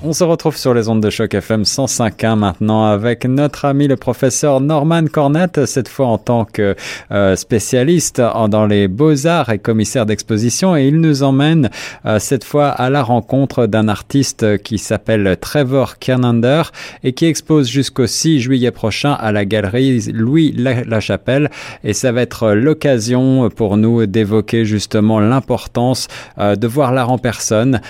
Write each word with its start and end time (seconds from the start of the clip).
On 0.00 0.12
se 0.12 0.22
retrouve 0.22 0.56
sur 0.56 0.74
les 0.74 0.88
ondes 0.88 1.02
de 1.02 1.10
choc 1.10 1.34
FM 1.34 1.62
105.1 1.62 2.36
maintenant 2.36 2.84
avec 2.84 3.24
notre 3.24 3.64
ami 3.64 3.88
le 3.88 3.96
professeur 3.96 4.60
Norman 4.60 5.06
Cornette, 5.06 5.66
cette 5.66 5.88
fois 5.88 6.06
en 6.06 6.18
tant 6.18 6.44
que 6.44 6.76
euh, 7.10 7.34
spécialiste 7.34 8.22
dans 8.48 8.64
les 8.64 8.86
beaux-arts 8.86 9.50
et 9.50 9.58
commissaire 9.58 10.06
d'exposition. 10.06 10.76
Et 10.76 10.86
il 10.86 11.00
nous 11.00 11.24
emmène 11.24 11.68
euh, 12.06 12.20
cette 12.20 12.44
fois 12.44 12.68
à 12.68 12.90
la 12.90 13.02
rencontre 13.02 13.66
d'un 13.66 13.88
artiste 13.88 14.62
qui 14.62 14.78
s'appelle 14.78 15.36
Trevor 15.40 15.98
Kernander 15.98 16.62
et 17.02 17.12
qui 17.12 17.26
expose 17.26 17.68
jusqu'au 17.68 18.06
6 18.06 18.38
juillet 18.38 18.70
prochain 18.70 19.14
à 19.14 19.32
la 19.32 19.44
galerie 19.44 20.12
Louis 20.12 20.52
Lachapelle 20.52 21.50
et 21.82 21.92
ça 21.92 22.12
va 22.12 22.22
être 22.22 22.52
l'occasion 22.52 23.50
pour 23.50 23.76
nous 23.76 24.06
d'évoquer 24.06 24.64
justement 24.64 25.18
l'importance 25.18 26.06
euh, 26.38 26.54
de 26.54 26.68
voir 26.68 26.92
l'art 26.92 27.10
en 27.10 27.18
personne 27.18 27.80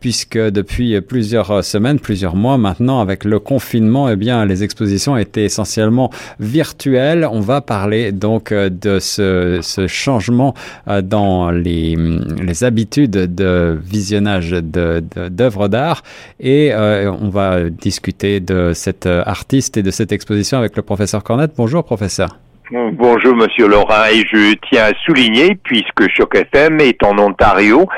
puisque 0.00 0.38
depuis 0.38 0.98
plusieurs 1.02 1.49
semaines, 1.62 1.98
plusieurs 1.98 2.36
mois 2.36 2.58
maintenant, 2.58 3.00
avec 3.00 3.24
le 3.24 3.38
confinement, 3.38 4.08
eh 4.08 4.16
bien, 4.16 4.44
les 4.44 4.62
expositions 4.62 5.16
étaient 5.16 5.44
essentiellement 5.44 6.10
virtuelles. 6.38 7.28
On 7.30 7.40
va 7.40 7.60
parler 7.60 8.12
donc 8.12 8.52
euh, 8.52 8.70
de 8.70 8.98
ce, 9.00 9.60
changement 9.86 10.54
euh, 10.88 11.02
dans 11.02 11.50
les, 11.50 11.96
les 11.96 12.64
habitudes 12.64 13.10
de 13.10 13.78
visionnage 13.82 14.50
d'œuvres 14.50 15.68
d'art 15.68 16.02
et 16.38 16.72
euh, 16.72 17.10
on 17.12 17.28
va 17.28 17.70
discuter 17.70 18.40
de 18.40 18.72
cet 18.74 19.06
artiste 19.06 19.76
et 19.76 19.82
de 19.82 19.90
cette 19.90 20.12
exposition 20.12 20.58
avec 20.58 20.76
le 20.76 20.82
professeur 20.82 21.22
Cornette. 21.24 21.52
Bonjour, 21.56 21.84
professeur. 21.84 22.38
Bonjour 22.72 23.34
Monsieur 23.34 23.66
Laura 23.66 24.12
et 24.12 24.24
je 24.30 24.54
tiens 24.70 24.84
à 24.84 24.94
souligner, 25.04 25.56
puisque 25.56 26.08
Choc 26.14 26.36
FM 26.36 26.78
est 26.80 27.02
en 27.02 27.18
Ontario, 27.18 27.88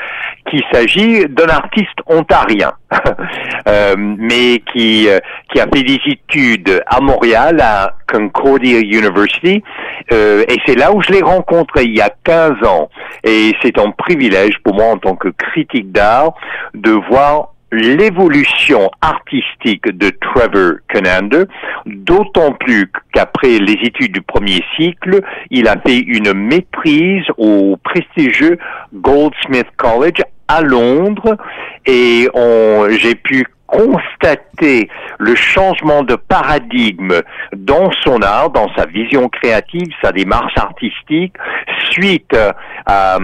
qu'il 0.49 0.63
s'agit 0.71 1.25
d'un 1.27 1.47
artiste 1.47 1.99
ontarien, 2.07 2.71
euh, 3.67 3.95
mais 3.97 4.63
qui, 4.73 5.07
euh, 5.09 5.19
qui 5.51 5.59
a 5.59 5.67
fait 5.71 5.83
des 5.83 5.99
études 6.07 6.81
à 6.87 7.01
Montréal, 7.01 7.61
à 7.61 7.93
Concordia 8.11 8.79
University, 8.79 9.63
euh, 10.11 10.43
et 10.47 10.57
c'est 10.65 10.75
là 10.75 10.91
où 10.91 11.03
je 11.03 11.11
l'ai 11.11 11.21
rencontré 11.21 11.83
il 11.83 11.95
y 11.95 12.01
a 12.01 12.09
15 12.23 12.67
ans. 12.67 12.89
Et 13.23 13.53
c'est 13.61 13.77
un 13.77 13.91
privilège 13.91 14.57
pour 14.63 14.73
moi 14.73 14.85
en 14.85 14.97
tant 14.97 15.15
que 15.15 15.29
critique 15.29 15.91
d'art 15.91 16.33
de 16.73 16.91
voir 17.11 17.52
l'évolution 17.73 18.91
artistique 19.01 19.85
de 19.85 20.11
Trevor 20.21 20.73
Conander, 20.91 21.45
d'autant 21.85 22.53
plus 22.53 22.91
qu'après 23.13 23.59
les 23.59 23.73
études 23.81 24.13
du 24.13 24.21
premier 24.21 24.63
cycle, 24.77 25.21
il 25.49 25.67
a 25.67 25.77
fait 25.85 25.99
une 25.99 26.33
maîtrise 26.33 27.25
au 27.37 27.77
prestigieux 27.83 28.57
Goldsmith 28.93 29.67
College 29.77 30.21
à 30.47 30.61
Londres 30.61 31.35
et 31.85 32.27
j'ai 32.89 33.15
pu 33.15 33.45
constater 33.73 34.87
le 35.17 35.35
changement 35.35 36.03
de 36.03 36.15
paradigme 36.15 37.21
dans 37.55 37.89
son 38.03 38.21
art, 38.21 38.51
dans 38.51 38.69
sa 38.75 38.85
vision 38.85 39.29
créative, 39.29 39.87
sa 40.01 40.11
démarche 40.11 40.57
artistique, 40.57 41.33
suite 41.91 42.35
à, 42.85 43.17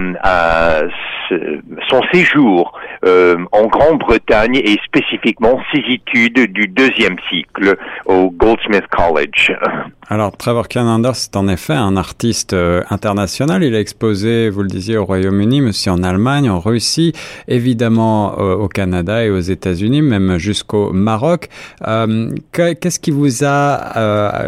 son 1.90 2.02
séjour 2.12 2.74
euh, 3.06 3.38
en 3.52 3.68
Grande-Bretagne 3.68 4.56
et 4.56 4.78
spécifiquement 4.84 5.60
ses 5.72 5.84
études 5.88 6.52
du 6.52 6.68
deuxième 6.68 7.18
cycle 7.30 7.78
au 8.06 8.32
Goldsmith 8.32 8.88
College. 8.90 9.54
Alors, 10.12 10.36
Trevor 10.36 10.68
Cananders, 10.68 11.16
c'est 11.16 11.36
en 11.36 11.48
effet 11.48 11.74
un 11.74 11.96
artiste 11.96 12.54
euh, 12.54 12.82
international. 12.90 13.64
Il 13.64 13.76
a 13.76 13.80
exposé, 13.80 14.50
vous 14.50 14.64
le 14.64 14.68
disiez, 14.68 14.98
au 14.98 15.06
Royaume-Uni, 15.06 15.62
mais 15.62 15.70
aussi 15.70 15.88
en 15.92 16.02
Allemagne, 16.02 16.50
en 16.50 16.60
Russie, 16.60 17.14
évidemment 17.48 18.40
euh, 18.40 18.56
au 18.56 18.68
Canada 18.68 19.24
et 19.24 19.30
aux 19.30 19.40
États-Unis, 19.40 20.02
même 20.02 20.39
jusqu'au 20.40 20.92
Maroc. 20.92 21.50
Euh, 21.88 22.34
qu'est-ce 22.52 23.00
qui 23.00 23.12
vous 23.12 23.44
a 23.44 24.48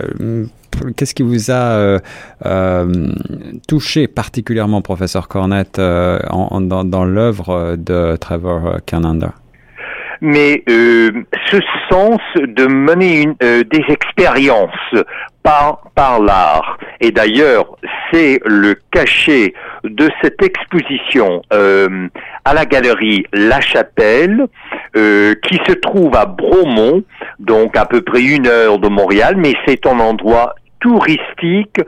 Qu'est-ce 0.95 1.13
qui 1.13 1.23
vous 1.23 1.51
a 1.51 1.99
touché 3.67 4.07
particulièrement, 4.07 4.81
professeur 4.81 5.27
Cornette, 5.27 5.77
dans, 5.77 6.85
dans 6.85 7.05
l'œuvre 7.05 7.75
de 7.77 8.15
Trevor 8.15 8.77
Cananda 8.85 9.33
mais 10.21 10.63
euh, 10.69 11.11
ce 11.47 11.57
sens 11.89 12.19
de 12.35 12.67
mener 12.67 13.23
une, 13.23 13.35
euh, 13.43 13.63
des 13.63 13.83
expériences 13.89 14.69
par, 15.43 15.81
par 15.95 16.21
l'art. 16.21 16.77
Et 16.99 17.11
d'ailleurs, 17.11 17.75
c'est 18.11 18.39
le 18.45 18.75
cachet 18.91 19.53
de 19.83 20.09
cette 20.21 20.41
exposition 20.43 21.41
euh, 21.51 22.07
à 22.45 22.53
la 22.53 22.65
galerie 22.65 23.25
La 23.33 23.59
Chapelle, 23.59 24.45
euh, 24.95 25.33
qui 25.43 25.59
se 25.67 25.73
trouve 25.73 26.15
à 26.15 26.25
Bromont, 26.25 27.03
donc 27.39 27.75
à 27.75 27.85
peu 27.85 28.01
près 28.01 28.21
une 28.21 28.47
heure 28.47 28.77
de 28.77 28.89
Montréal, 28.89 29.35
mais 29.37 29.53
c'est 29.65 29.85
un 29.87 29.99
endroit 29.99 30.55
touristique, 30.79 31.79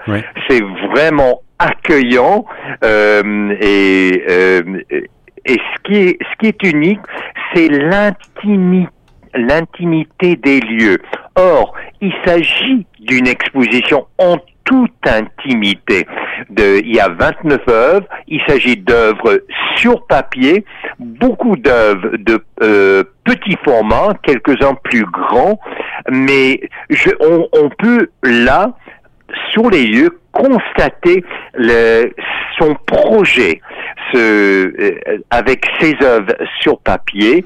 c'est 0.48 0.62
vraiment 0.92 1.42
accueillant 1.60 2.46
euh, 2.84 3.56
et 3.60 4.24
et 5.46 5.58
ce 5.58 5.82
qui 5.84 6.48
est, 6.48 6.64
unique, 6.64 7.02
c'est 7.54 7.68
l'intimité 9.36 10.36
des 10.36 10.60
lieux. 10.62 11.00
Or, 11.36 11.74
il 12.02 12.14
s'agit 12.26 12.86
d'une 13.00 13.28
exposition 13.28 14.08
en 14.18 14.38
toute 14.64 14.92
intimité. 15.06 16.08
Il 16.58 16.96
y 16.96 17.00
a 17.00 17.10
29 17.10 17.62
œuvres, 17.68 18.08
il 18.28 18.42
s'agit 18.48 18.78
d'œuvres 18.78 19.42
sur 19.76 20.08
papier, 20.08 20.64
beaucoup 21.00 21.58
d'œuvres 21.58 22.16
de 22.18 22.42
euh, 22.62 23.04
petit 23.26 23.58
format, 23.64 24.14
quelques-uns 24.24 24.76
plus 24.76 25.06
grands, 25.06 25.60
mais 26.10 26.62
on, 27.20 27.48
on 27.52 27.70
peut 27.70 28.08
là, 28.24 28.72
sur 29.52 29.70
les 29.70 29.86
lieux, 29.86 30.18
constater 30.32 31.24
le, 31.56 32.14
son 32.58 32.76
projet 32.86 33.62
ce, 34.12 34.18
euh, 34.18 35.20
avec 35.30 35.66
ses 35.80 35.96
œuvres 36.04 36.34
sur 36.62 36.80
papier. 36.80 37.46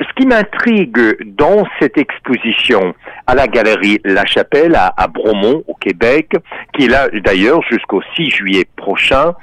Ce 0.00 0.14
qui 0.16 0.26
m'intrigue 0.26 0.98
dans 1.26 1.64
cette 1.78 1.98
exposition 1.98 2.94
à 3.26 3.34
la 3.34 3.46
galerie 3.46 4.00
La 4.04 4.24
Chapelle 4.24 4.74
à, 4.74 5.06
Bromont 5.08 5.62
au 5.68 5.74
Québec, 5.74 6.32
qui 6.72 6.86
est 6.86 6.88
là 6.88 7.08
d'ailleurs 7.22 7.60
jusqu'au 7.70 8.00
6 8.16 8.30
juillet 8.30 8.64
prochain, 8.76 9.34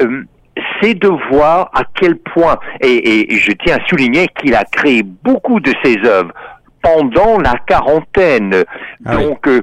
euh, 0.00 0.24
c'est 0.80 0.94
de 0.94 1.08
voir 1.30 1.70
à 1.72 1.84
quel 1.94 2.16
point, 2.18 2.58
et, 2.82 3.32
et 3.32 3.38
je 3.38 3.52
tiens 3.52 3.78
à 3.78 3.88
souligner 3.88 4.28
qu'il 4.38 4.54
a 4.54 4.64
créé 4.64 5.02
beaucoup 5.02 5.60
de 5.60 5.72
ses 5.82 5.96
œuvres 6.04 6.34
pendant 6.82 7.38
la 7.38 7.54
quarantaine. 7.66 8.64
Ah 9.06 9.16
donc, 9.16 9.46
euh, 9.48 9.62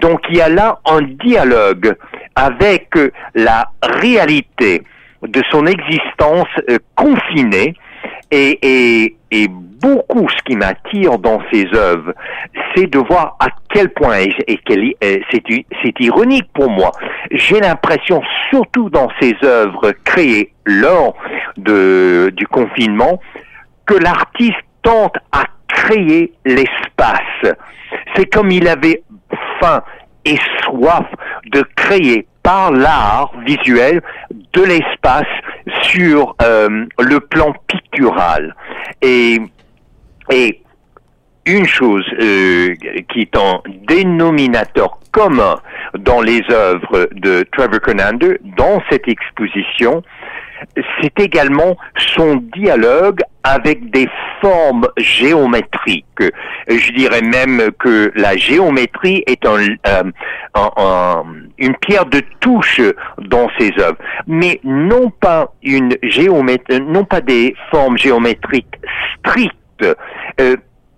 donc 0.00 0.20
il 0.30 0.36
y 0.36 0.40
a 0.40 0.48
là 0.48 0.78
un 0.86 1.02
dialogue 1.02 1.94
avec 2.34 2.96
euh, 2.96 3.10
la 3.34 3.70
réalité 3.82 4.82
de 5.22 5.42
son 5.50 5.66
existence 5.66 6.48
euh, 6.68 6.78
confinée 6.96 7.74
et, 8.30 8.58
et, 8.62 9.16
et, 9.30 9.48
beaucoup 9.48 10.28
ce 10.28 10.42
qui 10.44 10.54
m'attire 10.54 11.18
dans 11.18 11.40
ses 11.52 11.66
œuvres, 11.74 12.12
c'est 12.74 12.86
de 12.86 12.98
voir 12.98 13.36
à 13.40 13.48
quel 13.68 13.88
point, 13.90 14.20
et, 14.20 15.22
c'est 15.82 16.00
ironique 16.00 16.48
pour 16.54 16.70
moi, 16.70 16.92
j'ai 17.32 17.58
l'impression, 17.58 18.22
surtout 18.48 18.90
dans 18.90 19.08
ses 19.20 19.34
œuvres 19.42 19.92
créées 20.04 20.52
lors 20.64 21.16
de, 21.56 22.32
du 22.36 22.46
confinement, 22.46 23.20
que 23.86 23.94
l'artiste 23.94 24.62
tente 24.82 25.16
à 25.32 25.44
créer 25.66 26.32
l'espace. 26.44 27.54
C'est 28.14 28.26
comme 28.26 28.52
il 28.52 28.68
avait 28.68 29.02
faim 29.60 29.82
et 30.24 30.36
soif 30.62 31.06
de 31.50 31.62
créer 31.76 32.26
par 32.42 32.72
l'art 32.72 33.32
visuel 33.46 34.02
de 34.52 34.62
l'espace 34.62 35.26
sur 35.82 36.34
euh, 36.42 36.86
le 36.98 37.20
plan 37.20 37.52
pictural. 37.66 38.54
Et, 39.00 39.38
et 40.30 40.60
une 41.46 41.66
chose 41.66 42.04
euh, 42.20 42.74
qui 43.08 43.20
est 43.20 43.36
un 43.36 43.60
dénominateur 43.86 44.98
commun 45.10 45.56
dans 45.98 46.20
les 46.20 46.40
œuvres 46.50 47.08
de 47.12 47.44
Trevor 47.52 47.80
Conander, 47.80 48.38
dans 48.56 48.82
cette 48.90 49.08
exposition, 49.08 50.02
c'est 51.00 51.20
également 51.20 51.76
son 52.14 52.36
dialogue 52.54 53.20
avec 53.44 53.90
des 53.90 54.08
formes 54.40 54.86
géométriques. 54.96 56.04
Je 56.68 56.92
dirais 56.92 57.22
même 57.22 57.70
que 57.78 58.12
la 58.14 58.36
géométrie 58.36 59.24
est 59.26 59.44
euh, 59.44 61.22
une 61.58 61.76
pierre 61.76 62.06
de 62.06 62.22
touche 62.40 62.80
dans 63.18 63.48
ses 63.58 63.72
œuvres, 63.80 63.98
mais 64.26 64.60
non 64.64 65.10
pas 65.10 65.52
une 65.62 65.96
géométrie, 66.02 66.80
non 66.80 67.04
pas 67.04 67.20
des 67.20 67.54
formes 67.70 67.98
géométriques 67.98 68.78
strictes. 69.18 69.56
Euh, 70.40 70.56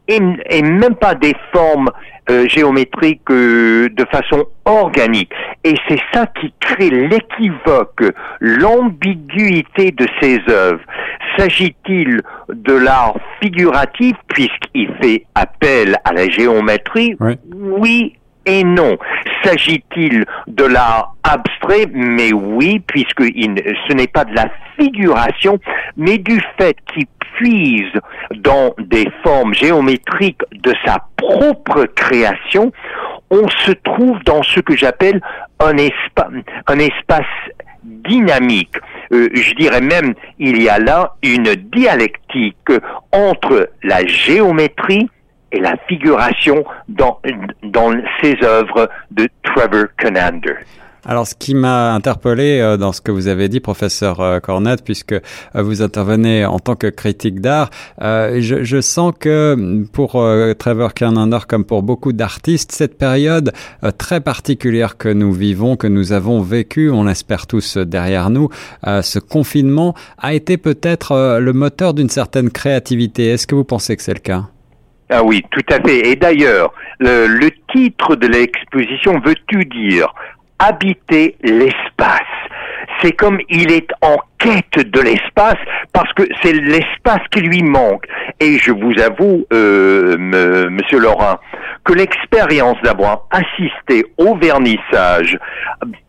et, 0.09 0.21
et 0.51 0.62
même 0.62 0.95
pas 0.97 1.15
des 1.15 1.35
formes 1.53 1.91
euh, 2.31 2.49
géométriques 2.49 3.31
euh, 3.31 3.89
de 3.91 4.05
façon 4.11 4.47
organique. 4.65 5.31
Et 5.62 5.75
c'est 5.89 6.01
ça 6.12 6.27
qui 6.41 6.53
crée 6.61 6.91
l'équivoque, 6.91 8.03
l'ambiguïté 8.41 9.91
de 9.93 10.06
ces 10.21 10.41
œuvres. 10.49 10.81
S'agit-il 11.37 12.23
de 12.49 12.75
l'art 12.75 13.17
figuratif 13.43 14.15
puisqu'il 14.29 14.89
fait 15.03 15.27
appel 15.35 15.97
à 16.05 16.12
la 16.12 16.29
géométrie? 16.29 17.17
Oui 17.53 18.17
et 18.46 18.64
non. 18.64 18.96
S'agit-il 19.43 20.25
de 20.46 20.64
l'art 20.64 21.14
abstrait 21.23 21.87
Mais 21.93 22.32
oui, 22.32 22.81
puisque 22.81 23.23
ce 23.23 23.93
n'est 23.93 24.06
pas 24.06 24.25
de 24.25 24.35
la 24.35 24.50
figuration, 24.79 25.58
mais 25.96 26.19
du 26.19 26.41
fait 26.58 26.76
qu'il 26.93 27.06
puise 27.37 27.93
dans 28.37 28.75
des 28.79 29.08
formes 29.23 29.55
géométriques 29.55 30.43
de 30.52 30.73
sa 30.85 31.05
propre 31.17 31.85
création, 31.87 32.73
on 33.31 33.49
se 33.49 33.73
trouve 33.73 34.23
dans 34.25 34.43
ce 34.43 34.61
que 34.61 34.76
j'appelle 34.76 35.20
un, 35.61 35.75
un 36.67 36.79
espace 36.79 37.26
dynamique. 37.82 38.76
Euh, 39.12 39.29
je 39.35 39.55
dirais 39.55 39.81
même, 39.81 40.14
il 40.38 40.62
y 40.62 40.69
a 40.69 40.79
là 40.79 41.14
une 41.23 41.55
dialectique 41.55 42.73
entre 43.12 43.70
la 43.82 44.06
géométrie 44.06 45.08
et 45.55 45.61
la 45.61 45.77
figuration 45.89 46.65
dans, 46.89 47.21
dans 47.62 47.93
ces 48.21 48.37
œuvres 48.43 48.89
de 49.11 49.29
Trevor 49.43 49.87
Conander. 49.99 50.56
Alors, 51.06 51.27
ce 51.27 51.35
qui 51.35 51.55
m'a 51.55 51.93
interpellé 51.93 52.61
euh, 52.61 52.79
dans 52.79 52.93
ce 52.93 53.03
que 53.03 53.12
vous 53.12 53.29
avez 53.29 53.49
dit, 53.51 53.61
professeur 53.61 54.21
euh, 54.21 54.41
Cornette, 54.41 54.83
puisque 54.83 55.12
euh, 55.12 55.21
vous 55.56 55.83
intervenez 55.83 56.47
en 56.47 56.59
tant 56.59 56.77
que 56.77 56.87
critique 56.87 57.41
d'art, 57.41 57.69
je, 58.01 58.65
je, 58.65 58.81
sens 58.81 59.12
que 59.19 59.85
pour 59.93 60.12
Trevor 60.59 60.95
Conander, 60.95 61.41
comme 61.47 61.65
pour 61.65 61.83
beaucoup 61.83 62.12
d'artistes, 62.12 62.73
cette 62.73 62.97
période 62.97 63.53
très 63.99 64.21
particulière 64.21 64.97
que 64.97 65.09
nous 65.09 65.33
vivons, 65.33 65.77
que 65.77 65.87
nous 65.87 66.12
avons 66.12 66.41
vécu, 66.41 66.91
on 66.91 67.06
espère 67.06 67.47
tous 67.47 67.77
derrière 67.77 68.31
nous, 68.31 68.49
ce 68.85 69.19
confinement 69.19 69.95
a 70.19 70.35
été 70.35 70.56
peut-être 70.56 71.39
le 71.41 71.53
moteur 71.53 71.95
d'une 71.95 72.11
certaine 72.11 72.51
créativité. 72.51 73.29
Est-ce 73.29 73.47
que 73.47 73.55
vous 73.55 73.65
pensez 73.65 73.97
que 73.97 74.03
c'est 74.03 74.15
le 74.15 74.21
cas? 74.21 74.45
Ah 75.11 75.23
oui, 75.23 75.43
tout 75.51 75.65
à 75.71 75.81
fait. 75.87 76.09
Et 76.09 76.17
d'ailleurs, 76.17 76.73
le, 76.99 77.51
titre 77.73 78.17
de 78.17 78.27
l'exposition 78.27 79.21
veut-tu 79.21 79.65
dire 79.65 80.15
habiter 80.59 81.37
l'espace 81.43 82.21
c'est 83.03 83.12
comme 83.12 83.39
il 83.51 83.73
est 83.73 83.89
en 84.03 84.17
quête 84.39 84.79
de 84.79 85.01
l'espace 85.01 85.59
parce 85.93 86.11
que 86.15 86.23
c'est 86.43 86.53
l'espace 86.53 87.21
qui 87.31 87.41
lui 87.41 87.62
manque. 87.62 88.06
Et 88.41 88.56
je 88.59 88.71
vous 88.71 88.93
avoue, 89.03 89.45
euh, 89.53 90.17
Monsieur 90.71 91.01
Laurent, 91.01 91.39
que 91.85 91.93
l'expérience 91.93 92.77
d'avoir 92.83 93.27
assisté 93.31 94.06
au 94.17 94.37
vernissage, 94.37 95.39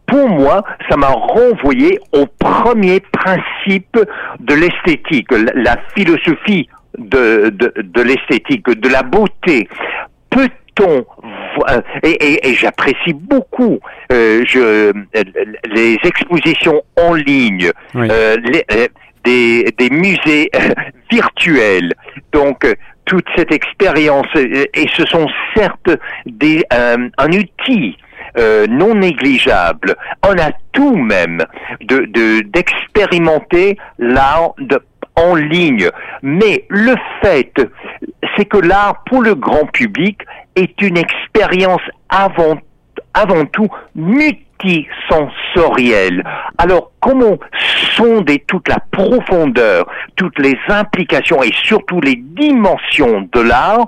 pour 0.08 0.30
moi, 0.30 0.64
ça 0.90 0.96
m'a 0.96 1.08
renvoyé 1.08 2.00
au 2.14 2.26
premier 2.28 3.00
principe 3.00 3.98
de 4.40 4.54
l'esthétique, 4.54 5.28
la 5.32 5.78
philosophie 5.96 6.70
de, 6.98 7.50
de, 7.50 7.74
de 7.82 8.02
l'esthétique, 8.02 8.68
de 8.68 8.90
la 8.90 9.04
beauté. 9.04 9.68
Peut-on 10.30 11.06
et, 12.04 12.50
et, 12.50 12.54
j'apprécie 12.54 13.14
beaucoup 13.14 13.80
euh, 14.12 14.44
je, 14.48 14.92
les 15.74 15.98
expositions 16.04 16.82
en 16.98 17.14
ligne, 17.14 17.72
euh, 17.96 18.36
les, 18.44 18.66
euh, 18.72 18.88
des, 19.24 19.74
des, 19.78 19.90
musées 19.90 20.50
virtuels. 21.12 21.94
Donc 22.32 22.66
toute 23.06 23.26
cette 23.36 23.52
expérience 23.52 24.28
et 24.36 24.88
ce 24.96 25.06
sont 25.06 25.28
certes 25.56 25.92
des 26.26 26.64
un 26.72 27.32
outil 27.32 27.98
non 28.70 28.96
négligeable, 28.96 29.96
en 30.24 30.34
tout 30.74 30.96
même 30.96 31.44
de 31.82 32.42
d'expérimenter 32.42 33.78
l'art 33.98 34.54
de 34.58 34.80
en 35.16 35.36
ligne. 35.36 35.90
Mais 36.22 36.66
le 36.70 36.96
fait, 37.22 37.54
c'est 38.36 38.46
que 38.46 38.58
l'art 38.58 39.04
pour 39.06 39.22
le 39.22 39.36
grand 39.36 39.66
public 39.72 40.20
est 40.56 40.82
une 40.82 40.98
expérience 40.98 41.84
avant, 42.10 42.58
avant 43.14 43.46
tout 43.46 43.70
multisensorielle. 43.96 46.24
Alors, 46.58 46.92
comment 47.00 47.38
sonder 47.96 48.44
toute 48.48 48.68
la 48.68 48.80
profondeur, 48.92 49.88
toutes 50.16 50.40
les 50.40 50.58
implications 50.68 51.44
et 51.44 51.54
surtout 51.64 52.02
les 52.02 52.16
dimensions 52.16 53.30
de 53.32 53.42
l'art 53.42 53.88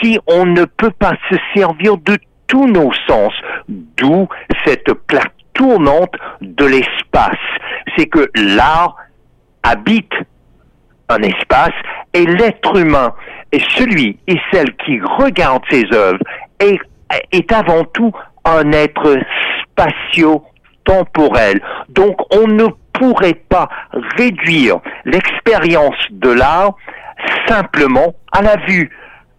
si 0.00 0.18
on 0.26 0.46
ne 0.46 0.64
peut 0.64 0.94
pas 0.98 1.12
se 1.30 1.36
servir 1.54 1.98
de 1.98 2.16
tous 2.46 2.66
nos 2.66 2.90
sens, 3.08 3.34
d'où 3.68 4.26
cette 4.64 4.92
plaque 5.06 5.34
tournante 5.54 6.14
de 6.40 6.64
l'espace. 6.64 7.36
C'est 7.96 8.06
que 8.06 8.30
l'art 8.34 8.96
habite 9.62 10.12
un 11.08 11.22
espace 11.22 11.74
et 12.14 12.24
l'être 12.24 12.76
humain 12.76 13.14
est 13.52 13.64
celui 13.70 14.18
et 14.26 14.38
celle 14.52 14.74
qui 14.76 15.00
regarde 15.00 15.62
ses 15.70 15.84
œuvres 15.92 16.22
est, 16.60 16.78
est 17.32 17.52
avant 17.52 17.84
tout 17.84 18.12
un 18.44 18.72
être 18.72 19.18
spatio-temporel. 19.62 21.60
Donc 21.88 22.16
on 22.34 22.46
ne 22.46 22.66
pourrait 22.92 23.42
pas 23.48 23.68
réduire 24.16 24.78
l'expérience 25.04 25.96
de 26.10 26.30
l'art 26.30 26.74
simplement 27.46 28.14
à 28.32 28.42
la 28.42 28.56
vue, 28.66 28.90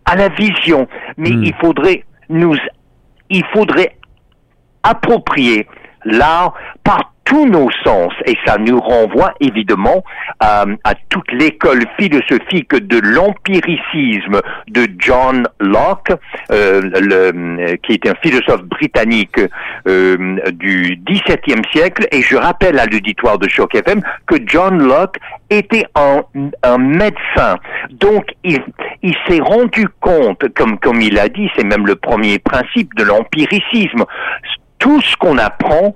à 0.05 0.15
la 0.15 0.29
vision, 0.29 0.87
mais 1.17 1.31
hmm. 1.31 1.43
il 1.43 1.53
faudrait 1.55 2.03
nous, 2.29 2.55
il 3.29 3.43
faudrait 3.53 3.97
approprier 4.83 5.67
l'art 6.05 6.53
par 6.83 7.13
tous 7.27 7.45
nos 7.45 7.69
sens. 7.83 8.13
Et 8.25 8.35
ça 8.45 8.57
nous 8.57 8.79
renvoie 8.79 9.33
évidemment 9.41 10.03
à, 10.39 10.65
toute 11.09 11.31
l'école 11.33 11.83
philosophique 11.99 12.73
de 12.73 12.99
l'empiricisme 12.99 14.41
de 14.69 14.87
John 14.97 15.45
Locke, 15.59 16.13
euh, 16.51 16.81
le, 16.81 17.75
qui 17.77 17.93
est 17.93 18.07
un 18.07 18.15
philosophe 18.21 18.63
britannique 18.63 19.39
euh, 19.87 20.37
du 20.51 20.99
XVIIe 21.05 21.61
siècle. 21.73 22.07
Et 22.11 22.21
je 22.21 22.37
rappelle 22.37 22.79
à 22.79 22.85
l'auditoire 22.85 23.37
de 23.37 23.47
Choc 23.49 23.75
FM 23.75 24.01
que 24.25 24.35
John 24.45 24.81
Locke 24.81 25.17
était 25.49 25.85
un, 25.95 26.23
un 26.63 26.77
médecin. 26.77 27.57
Donc 27.91 28.27
il, 28.43 28.63
il 29.03 29.15
s'est 29.27 29.41
rendu 29.41 29.87
compte, 29.99 30.47
comme, 30.55 30.79
comme 30.79 31.01
il 31.01 31.19
a 31.19 31.27
dit, 31.27 31.49
c'est 31.57 31.65
même 31.65 31.85
le 31.85 31.95
premier 31.95 32.39
principe 32.39 32.95
de 32.95 33.03
l'empiricisme, 33.03 34.05
tout 34.79 35.01
ce 35.01 35.15
qu'on 35.17 35.37
apprend, 35.37 35.93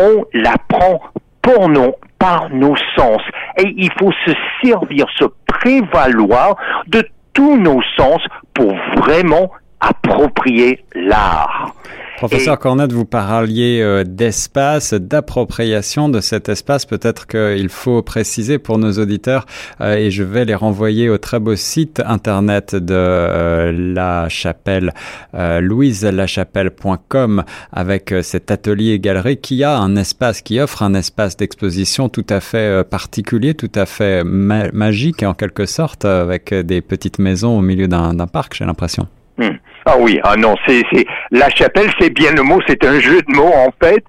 on 0.00 0.24
l'apprend 0.32 1.00
pour 1.42 1.68
nous, 1.68 1.92
par 2.18 2.50
nos 2.50 2.76
sens. 2.96 3.20
Et 3.56 3.72
il 3.76 3.90
faut 3.98 4.12
se 4.26 4.32
servir, 4.62 5.06
se 5.16 5.24
prévaloir 5.46 6.56
de 6.86 7.06
tous 7.32 7.56
nos 7.56 7.80
sens 7.96 8.20
pour 8.54 8.72
vraiment 8.96 9.50
approprier 9.80 10.84
l'art. 10.94 11.74
Professeur 12.20 12.58
Cornette, 12.58 12.92
vous 12.92 13.06
parliez 13.06 13.80
euh, 13.80 14.04
d'espace, 14.04 14.92
d'appropriation 14.92 16.10
de 16.10 16.20
cet 16.20 16.50
espace. 16.50 16.84
Peut-être 16.84 17.26
qu'il 17.26 17.70
faut 17.70 18.02
préciser 18.02 18.58
pour 18.58 18.76
nos 18.76 18.92
auditeurs, 18.92 19.46
euh, 19.80 19.94
et 19.94 20.10
je 20.10 20.22
vais 20.22 20.44
les 20.44 20.54
renvoyer 20.54 21.08
au 21.08 21.16
très 21.16 21.40
beau 21.40 21.56
site 21.56 22.02
internet 22.04 22.74
de 22.74 22.92
euh, 22.92 23.72
La 23.72 24.28
Chapelle, 24.28 24.92
louiselachapelle.com, 25.32 27.44
avec 27.72 28.14
cet 28.20 28.50
atelier 28.50 28.98
galerie 28.98 29.38
qui 29.38 29.64
a 29.64 29.78
un 29.78 29.96
espace, 29.96 30.42
qui 30.42 30.60
offre 30.60 30.82
un 30.82 30.92
espace 30.92 31.38
d'exposition 31.38 32.10
tout 32.10 32.26
à 32.28 32.40
fait 32.40 32.86
particulier, 32.86 33.54
tout 33.54 33.72
à 33.74 33.86
fait 33.86 34.24
magique 34.24 35.22
en 35.22 35.32
quelque 35.32 35.64
sorte, 35.64 36.04
avec 36.04 36.52
des 36.52 36.82
petites 36.82 37.18
maisons 37.18 37.56
au 37.56 37.62
milieu 37.62 37.88
d'un 37.88 38.26
parc, 38.26 38.56
j'ai 38.56 38.66
l'impression. 38.66 39.08
Hmm. 39.38 39.56
Ah 39.92 39.96
oui, 39.98 40.20
ah 40.22 40.36
non, 40.36 40.54
c'est 40.68 40.84
la 41.32 41.50
chapelle, 41.50 41.90
c'est 41.98 42.10
bien 42.10 42.30
le 42.30 42.42
mot, 42.42 42.60
c'est 42.68 42.84
un 42.84 43.00
jeu 43.00 43.22
de 43.22 43.34
mots 43.34 43.52
en 43.52 43.70
fait. 43.82 44.04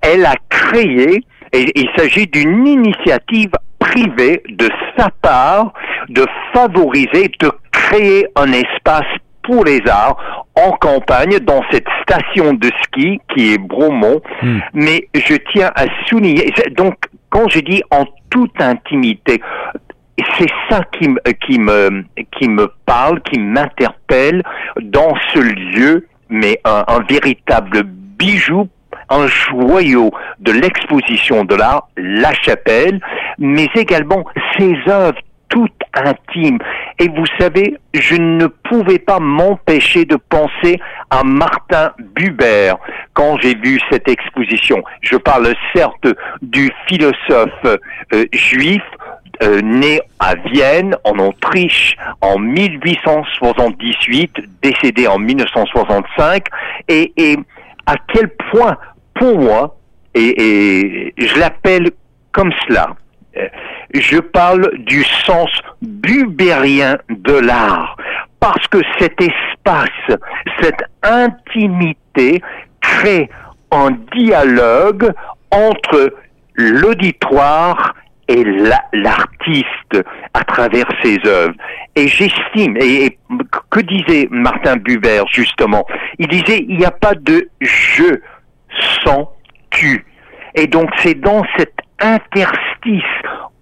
Elle 0.00 0.24
a 0.24 0.34
créé, 0.48 1.22
et 1.52 1.66
il 1.74 1.88
s'agit 1.98 2.26
d'une 2.26 2.66
initiative 2.66 3.50
privée 3.78 4.42
de 4.48 4.70
sa 4.96 5.10
part 5.20 5.74
de 6.08 6.24
favoriser, 6.54 7.30
de 7.40 7.50
créer 7.72 8.26
un 8.36 8.52
espace 8.52 9.06
pour 9.42 9.64
les 9.66 9.82
arts 9.86 10.46
en 10.54 10.72
campagne 10.72 11.38
dans 11.40 11.62
cette 11.70 11.86
station 12.02 12.54
de 12.54 12.70
ski 12.84 13.20
qui 13.34 13.52
est 13.52 13.58
Bromont. 13.58 14.22
Hmm. 14.42 14.60
Mais 14.72 15.08
je 15.14 15.34
tiens 15.52 15.70
à 15.74 15.84
souligner, 16.06 16.50
donc 16.76 16.94
quand 17.28 17.50
je 17.50 17.60
dis 17.60 17.82
en 17.90 18.06
toute 18.30 18.60
intimité, 18.62 19.42
c'est 20.38 20.50
ça 20.68 20.82
qui, 20.92 21.08
qui, 21.46 21.58
me, 21.58 22.04
qui 22.36 22.48
me 22.48 22.72
parle, 22.86 23.20
qui 23.22 23.38
m'interpelle 23.38 24.42
dans 24.80 25.14
ce 25.32 25.38
lieu, 25.38 26.06
mais 26.28 26.60
un, 26.64 26.84
véritable 27.08 27.82
bijou 27.84 28.68
un 29.10 29.26
joyau 29.26 30.10
de 30.38 30.52
l'exposition 30.52 31.44
de 31.44 31.54
l'art, 31.54 31.88
La 31.96 32.34
Chapelle, 32.34 33.00
mais 33.38 33.68
également 33.74 34.24
ses 34.58 34.76
œuvres 34.86 35.18
tout 35.48 35.68
intime. 35.94 36.58
Et 36.98 37.08
vous 37.08 37.24
savez, 37.38 37.76
je 37.94 38.16
ne 38.16 38.46
pouvais 38.46 38.98
pas 38.98 39.18
m'empêcher 39.18 40.04
de 40.04 40.16
penser 40.16 40.78
à 41.10 41.24
Martin 41.24 41.92
Buber 42.14 42.74
quand 43.14 43.38
j'ai 43.40 43.54
vu 43.54 43.80
cette 43.90 44.08
exposition. 44.08 44.82
Je 45.00 45.16
parle 45.16 45.54
certes 45.74 46.06
du 46.42 46.70
philosophe 46.86 47.64
euh, 47.64 48.26
juif 48.32 48.82
euh, 49.42 49.60
né 49.60 50.00
à 50.18 50.34
Vienne, 50.34 50.96
en 51.04 51.18
Autriche, 51.18 51.96
en 52.20 52.38
1878, 52.38 54.36
décédé 54.62 55.06
en 55.06 55.18
1965, 55.18 56.46
et, 56.88 57.12
à 57.86 57.94
quel 58.12 58.28
point, 58.50 58.76
pour 59.14 59.38
moi, 59.38 59.76
et, 60.14 61.08
et 61.08 61.14
je 61.16 61.38
l'appelle 61.38 61.90
comme 62.32 62.52
cela, 62.66 62.96
euh, 63.36 63.48
je 63.94 64.18
parle 64.18 64.70
du 64.78 65.04
sens 65.04 65.50
bubérien 65.82 66.98
de 67.08 67.34
l'art, 67.34 67.96
parce 68.40 68.66
que 68.68 68.78
cet 68.98 69.20
espace, 69.20 70.18
cette 70.60 70.82
intimité 71.02 72.42
crée 72.80 73.28
un 73.70 73.90
dialogue 74.12 75.12
entre 75.50 76.14
l'auditoire 76.54 77.94
et 78.28 78.44
l'artiste 78.92 80.04
à 80.34 80.44
travers 80.44 80.86
ses 81.02 81.18
œuvres. 81.26 81.54
Et 81.96 82.08
j'estime, 82.08 82.76
et, 82.76 83.18
que 83.70 83.80
disait 83.80 84.28
Martin 84.30 84.76
Buber 84.76 85.22
justement 85.32 85.86
Il 86.18 86.28
disait, 86.28 86.64
il 86.68 86.76
n'y 86.78 86.84
a 86.84 86.90
pas 86.90 87.14
de 87.14 87.48
je 87.60 88.20
sans 89.04 89.32
tu. 89.70 90.04
Et 90.54 90.66
donc 90.66 90.90
c'est 91.02 91.18
dans 91.18 91.42
cet 91.56 91.74
interstice 92.00 93.02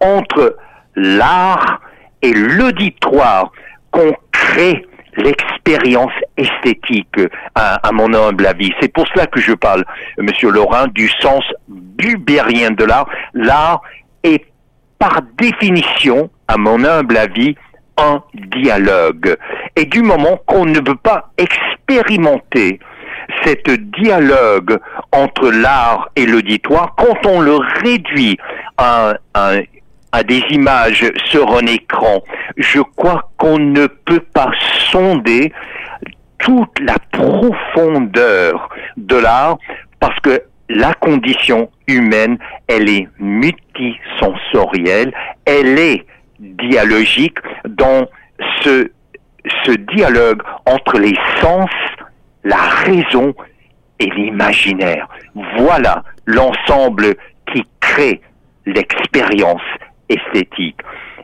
entre 0.00 0.56
l'art 0.96 1.80
et 2.22 2.32
l'auditoire 2.32 3.52
qu'on 3.90 4.12
crée 4.32 4.84
l'expérience 5.16 6.12
esthétique, 6.36 7.20
à, 7.54 7.90
mon 7.92 8.12
humble 8.12 8.46
avis. 8.46 8.72
C'est 8.80 8.92
pour 8.92 9.06
cela 9.08 9.26
que 9.26 9.40
je 9.40 9.52
parle, 9.52 9.84
Monsieur 10.18 10.50
Laurent, 10.50 10.86
du 10.88 11.08
sens 11.20 11.42
bubérien 11.68 12.70
de 12.70 12.84
l'art. 12.84 13.08
L'art 13.32 13.80
est 14.22 14.44
par 14.98 15.22
définition, 15.38 16.30
à 16.48 16.56
mon 16.56 16.84
humble 16.84 17.16
avis, 17.16 17.54
un 17.98 18.22
dialogue. 18.34 19.36
Et 19.74 19.84
du 19.84 20.02
moment 20.02 20.38
qu'on 20.46 20.66
ne 20.66 20.78
veut 20.78 20.96
pas 20.96 21.30
expérimenter 21.38 22.78
cet 23.44 23.68
dialogue 23.98 24.78
entre 25.12 25.50
l'art 25.50 26.10
et 26.16 26.26
l'auditoire, 26.26 26.94
quand 26.96 27.26
on 27.26 27.40
le 27.40 27.56
réduit 27.82 28.38
à, 28.78 29.14
à 29.34 30.22
des 30.22 30.42
images 30.50 31.10
sur 31.26 31.56
un 31.56 31.66
écran, 31.66 32.22
je 32.56 32.80
crois 32.96 33.30
qu'on 33.36 33.58
ne 33.58 33.86
peut 33.86 34.24
pas 34.32 34.50
sonder 34.90 35.52
toute 36.38 36.80
la 36.80 36.96
profondeur 37.12 38.68
de 38.96 39.16
l'art 39.16 39.58
parce 40.00 40.18
que 40.20 40.42
la 40.68 40.94
condition 40.94 41.70
humaine, 41.86 42.38
elle 42.66 42.88
est 42.88 43.08
multisensorielle, 43.18 45.12
elle 45.44 45.78
est 45.78 46.06
dialogique 46.38 47.38
dans 47.68 48.06
ce, 48.62 48.90
ce 49.64 49.72
dialogue 49.72 50.42
entre 50.66 50.98
les 50.98 51.16
sens, 51.40 51.70
la 52.44 52.56
raison 52.56 53.34
et 53.98 54.10
l'imaginaire. 54.10 55.08
Voilà 55.58 56.02
l'ensemble 56.26 57.14
qui 57.52 57.62
crée 57.80 58.20
l'expérience 58.66 59.62
esthétique. 60.08 60.80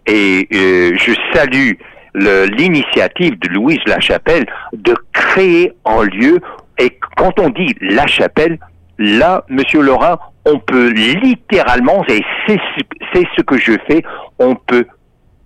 Et 0.07 0.49
euh, 0.55 0.93
je 0.97 1.13
salue 1.33 1.73
l'initiative 2.15 3.39
de 3.39 3.49
Louise 3.49 3.81
Lachapelle 3.87 4.47
de 4.73 4.95
créer 5.13 5.73
un 5.85 6.03
lieu. 6.05 6.41
Et 6.79 6.99
quand 7.17 7.39
on 7.39 7.49
dit 7.51 7.75
La 7.81 8.07
Chapelle, 8.07 8.59
là, 9.03 9.45
Monsieur 9.49 9.83
Laurent, 9.83 10.19
on 10.47 10.59
peut 10.59 10.91
littéralement, 10.91 12.05
et 12.09 12.23
c'est 12.47 13.27
ce 13.37 13.43
que 13.43 13.59
je 13.59 13.73
fais, 13.87 14.03
on 14.39 14.55
peut 14.55 14.87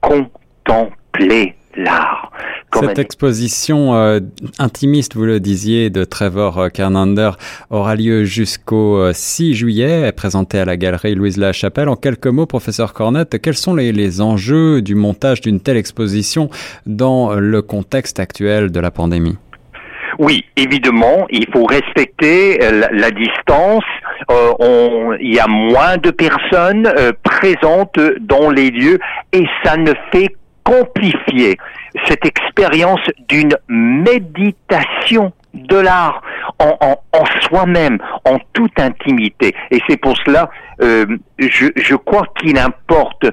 contempler 0.01 1.55
l'art. 1.77 2.31
Cette 2.79 2.99
exposition 2.99 3.95
euh, 3.95 4.21
intimiste, 4.59 5.15
vous 5.15 5.25
le 5.25 5.41
disiez, 5.41 5.89
de 5.89 6.05
Trevor 6.05 6.71
Kernander 6.71 7.31
aura 7.71 7.97
lieu 7.97 8.25
jusqu'au 8.25 9.11
6 9.13 9.51
euh, 9.51 9.55
juillet, 9.55 10.03
est 10.03 10.13
présentée 10.13 10.59
à 10.59 10.67
la 10.67 10.77
galerie 10.77 11.15
Louise 11.15 11.39
Lachapelle. 11.39 11.89
En 11.89 11.97
quelques 11.97 12.27
mots, 12.27 12.45
professeur 12.45 12.93
Cornette, 12.93 13.41
quels 13.41 13.57
sont 13.57 13.75
les, 13.75 13.93
les 13.93 14.21
enjeux 14.21 14.83
du 14.83 14.95
montage 14.95 15.41
d'une 15.41 15.61
telle 15.61 15.79
exposition 15.79 16.51
dans 16.85 17.35
le 17.35 17.63
contexte 17.63 18.21
actuel 18.21 18.71
de 18.71 18.81
la 18.81 18.91
pandémie? 18.91 19.39
Oui, 20.19 20.45
évidemment, 20.57 21.27
il 21.31 21.47
faut 21.53 21.65
respecter 21.65 22.63
euh, 22.63 22.87
la, 22.91 23.11
distance. 23.11 23.85
on, 24.29 25.15
il 25.21 25.35
y 25.35 25.41
a 25.41 25.47
moins 25.47 25.97
de 25.99 26.11
personnes 26.11 26.91
présentes 27.23 27.99
dans 28.21 28.51
les 28.51 28.71
lieux 28.71 28.99
et 29.33 29.45
ça 29.65 29.77
ne 29.77 29.93
fait 30.13 30.29
qu'amplifier 30.65 31.57
cette 32.07 32.25
expérience 32.27 33.01
d'une 33.29 33.57
méditation 33.69 35.33
de 35.55 35.77
l'art 35.77 36.23
en, 36.59 36.77
en, 36.81 36.97
en 37.13 37.25
soi-même, 37.43 37.99
en 38.25 38.39
toute 38.53 38.79
intimité. 38.81 39.55
Et 39.71 39.81
c'est 39.89 39.97
pour 39.97 40.17
cela, 40.25 40.51
euh, 40.83 41.07
je, 41.39 41.67
je, 41.77 41.95
crois 41.95 42.27
qu'il 42.39 42.59
importe 42.59 43.27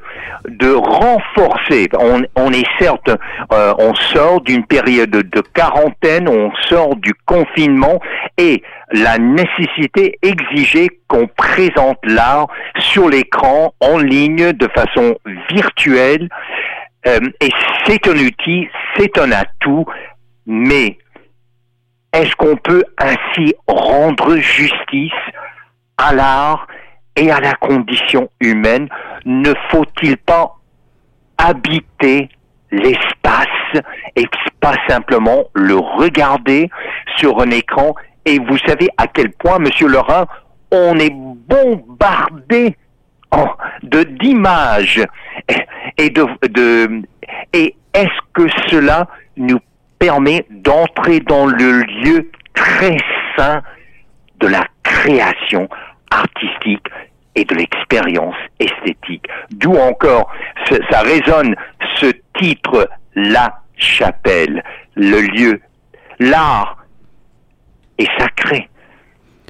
de 0.47 0.73
renforcer. 0.73 1.87
On, 1.99 2.21
on 2.35 2.51
est 2.51 2.67
certes, 2.79 3.09
euh, 3.51 3.73
on 3.79 3.93
sort 3.95 4.41
d'une 4.41 4.65
période 4.65 5.09
de 5.11 5.41
quarantaine, 5.53 6.27
on 6.27 6.51
sort 6.69 6.95
du 6.95 7.13
confinement, 7.25 7.99
et 8.37 8.63
la 8.91 9.17
nécessité 9.17 10.17
exigeait 10.21 10.89
qu'on 11.07 11.27
présente 11.27 11.99
l'art 12.03 12.47
sur 12.77 13.09
l'écran, 13.09 13.73
en 13.79 13.97
ligne, 13.97 14.53
de 14.53 14.67
façon 14.69 15.15
virtuelle. 15.49 16.29
Euh, 17.07 17.19
et 17.41 17.49
c'est 17.85 18.07
un 18.07 18.17
outil, 18.17 18.69
c'est 18.97 19.17
un 19.17 19.31
atout, 19.31 19.85
mais 20.45 20.97
est-ce 22.13 22.35
qu'on 22.35 22.55
peut 22.57 22.83
ainsi 22.99 23.53
rendre 23.67 24.35
justice 24.37 25.11
à 25.97 26.13
l'art 26.13 26.67
et 27.15 27.31
à 27.31 27.39
la 27.39 27.53
condition 27.53 28.29
humaine? 28.39 28.87
Ne 29.25 29.53
faut-il 29.69 30.17
pas 30.17 30.55
habiter 31.37 32.29
l'espace 32.71 33.81
et 34.15 34.25
pas 34.59 34.75
simplement 34.87 35.45
le 35.53 35.75
regarder 35.75 36.69
sur 37.17 37.41
un 37.41 37.49
écran? 37.49 37.95
Et 38.25 38.39
vous 38.39 38.57
savez 38.59 38.89
à 38.97 39.07
quel 39.07 39.31
point, 39.31 39.59
Monsieur 39.59 39.87
Laurent, 39.87 40.25
on 40.71 40.97
est 40.97 41.13
bombardé 41.13 42.77
de 43.81 44.03
d'images 44.03 45.03
et 45.97 46.09
de 46.11 47.01
et 47.53 47.75
est-ce 47.93 48.19
que 48.33 48.47
cela 48.69 49.07
nous 49.37 49.59
permet 50.03 50.45
d'entrer 50.49 51.21
dans 51.21 51.45
le 51.45 51.81
lieu 51.83 52.29
très 52.53 52.97
sain 53.37 53.61
de 54.41 54.47
la 54.47 54.67
création 54.83 55.69
artistique 56.11 56.85
et 57.35 57.45
de 57.45 57.55
l'expérience 57.55 58.35
esthétique. 58.59 59.25
D'où 59.51 59.73
encore, 59.77 60.29
ça 60.91 60.99
résonne 61.03 61.55
ce 62.01 62.11
titre, 62.37 62.89
La 63.15 63.61
chapelle, 63.77 64.61
le 64.95 65.21
lieu. 65.21 65.61
L'art 66.19 66.83
est 67.97 68.09
sacré 68.19 68.69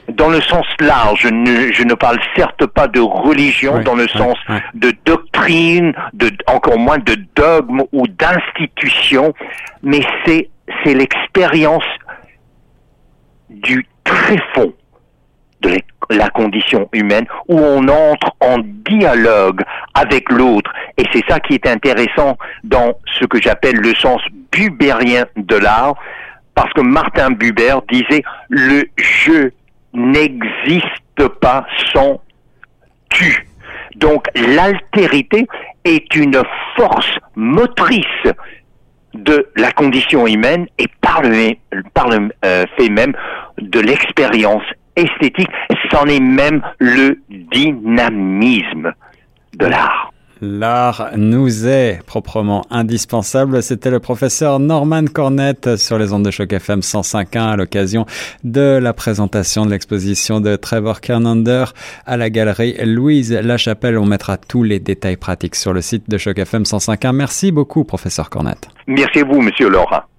dans 0.09 0.29
le 0.29 0.41
sens 0.41 0.65
large, 0.79 1.21
je 1.21 1.29
ne, 1.29 1.71
je 1.71 1.83
ne 1.83 1.93
parle 1.93 2.19
certes 2.35 2.65
pas 2.65 2.87
de 2.87 2.99
religion 2.99 3.81
dans 3.81 3.95
le 3.95 4.07
sens 4.07 4.37
de 4.73 4.93
doctrine, 5.05 5.93
de, 6.13 6.31
encore 6.47 6.77
moins 6.77 6.97
de 6.97 7.15
dogme 7.35 7.83
ou 7.91 8.07
d'institution, 8.07 9.33
mais 9.81 10.01
c'est, 10.25 10.49
c'est 10.83 10.93
l'expérience 10.93 11.85
du 13.49 13.87
tréfonds 14.03 14.73
de 15.61 15.77
la 16.09 16.29
condition 16.29 16.89
humaine 16.91 17.25
où 17.47 17.57
on 17.57 17.87
entre 17.87 18.35
en 18.41 18.57
dialogue 18.59 19.61
avec 19.93 20.29
l'autre. 20.29 20.71
Et 20.97 21.03
c'est 21.13 21.23
ça 21.29 21.39
qui 21.39 21.53
est 21.53 21.67
intéressant 21.67 22.37
dans 22.63 22.93
ce 23.19 23.25
que 23.25 23.41
j'appelle 23.41 23.77
le 23.77 23.95
sens 23.95 24.21
bubérien 24.51 25.25
de 25.37 25.55
l'art, 25.55 25.95
parce 26.55 26.71
que 26.73 26.81
Martin 26.81 27.31
Buber 27.31 27.77
disait 27.89 28.23
le 28.49 28.83
jeu 28.97 29.53
n'existe 29.93 31.27
pas 31.39 31.65
sans 31.93 32.21
tu. 33.09 33.47
Donc 33.95 34.27
l'altérité 34.35 35.45
est 35.85 36.15
une 36.15 36.41
force 36.75 37.11
motrice 37.35 38.33
de 39.13 39.47
la 39.55 39.71
condition 39.71 40.25
humaine 40.25 40.67
et 40.77 40.87
par 41.01 41.21
le, 41.21 41.55
euh, 42.45 42.65
fait 42.77 42.89
même 42.89 43.13
de 43.59 43.79
l'expérience 43.79 44.63
esthétique, 44.95 45.49
c'en 45.91 46.05
est 46.07 46.19
même 46.19 46.61
le 46.79 47.19
dynamisme 47.29 48.93
de 49.55 49.65
l'art. 49.65 50.12
L'art 50.45 51.11
nous 51.15 51.69
est 51.69 52.01
proprement 52.05 52.65
indispensable. 52.69 53.63
C'était 53.63 53.89
le 53.89 54.01
professeur 54.01 54.59
Norman 54.59 55.05
Cornette 55.05 55.77
sur 55.77 55.97
les 55.97 56.11
ondes 56.11 56.25
de 56.25 56.31
choc 56.31 56.51
FM 56.51 56.81
105.1 56.81 57.39
à 57.39 57.55
l'occasion 57.55 58.05
de 58.43 58.77
la 58.77 58.91
présentation 58.91 59.65
de 59.65 59.71
l'exposition 59.71 60.41
de 60.41 60.57
Trevor 60.57 60.99
Kernander 60.99 61.63
à 62.05 62.17
la 62.17 62.29
galerie 62.29 62.75
Louise 62.83 63.31
Lachapelle. 63.31 63.97
On 63.97 64.05
mettra 64.05 64.35
tous 64.35 64.63
les 64.63 64.81
détails 64.81 65.15
pratiques 65.15 65.55
sur 65.55 65.71
le 65.71 65.79
site 65.79 66.09
de 66.09 66.17
choc 66.17 66.37
FM 66.37 66.63
105.1. 66.63 67.13
Merci 67.13 67.53
beaucoup, 67.53 67.85
professeur 67.85 68.29
Cornette. 68.29 68.67
Merci 68.85 69.19
à 69.19 69.23
vous, 69.23 69.41
monsieur 69.41 69.69
Laura. 69.69 70.09